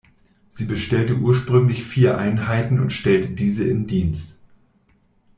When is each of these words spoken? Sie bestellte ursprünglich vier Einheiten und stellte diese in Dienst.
Sie 0.49 0.65
bestellte 0.65 1.17
ursprünglich 1.19 1.83
vier 1.83 2.17
Einheiten 2.17 2.79
und 2.79 2.89
stellte 2.91 3.29
diese 3.35 3.65
in 3.67 3.85
Dienst. 3.85 4.39